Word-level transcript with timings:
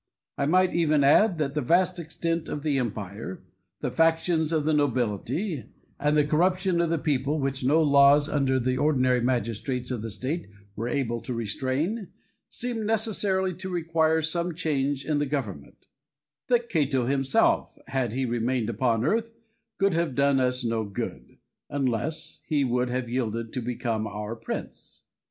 I 0.35 0.47
might 0.47 0.73
even 0.73 1.03
add, 1.03 1.37
that 1.37 1.53
the 1.53 1.61
vast 1.61 1.99
extent 1.99 2.49
of 2.49 2.63
the 2.63 2.79
empire, 2.79 3.43
the 3.81 3.91
factions 3.91 4.51
of 4.51 4.65
the 4.65 4.73
nobility, 4.73 5.65
and 5.99 6.17
the 6.17 6.25
corruption 6.25 6.81
of 6.81 6.89
the 6.89 6.97
people, 6.97 7.37
which 7.37 7.63
no 7.63 7.83
laws 7.83 8.27
under 8.27 8.59
the 8.59 8.77
ordinary 8.77 9.21
magistrates 9.21 9.91
of 9.91 10.01
the 10.01 10.09
state 10.09 10.49
were 10.75 10.87
able 10.87 11.21
to 11.21 11.35
restrain, 11.35 12.07
seemed 12.49 12.83
necessarily 12.87 13.53
to 13.53 13.69
require 13.69 14.23
some 14.23 14.55
change 14.55 15.05
in 15.05 15.19
the 15.19 15.27
government; 15.27 15.85
that 16.47 16.67
Cato 16.67 17.05
himself, 17.05 17.77
had 17.85 18.13
he 18.13 18.25
remained 18.25 18.71
upon 18.71 19.05
earth, 19.05 19.29
could 19.77 19.93
have 19.93 20.15
done 20.15 20.39
us 20.39 20.65
no 20.65 20.83
good, 20.83 21.37
unless 21.69 22.41
he 22.47 22.63
would 22.63 22.89
have 22.89 23.07
yielded 23.07 23.53
to 23.53 23.61
become 23.61 24.07
our 24.07 24.35
prince. 24.35 25.03